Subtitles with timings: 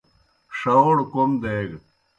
[0.57, 1.77] ݜہوڑ کوْم دیگہ۔)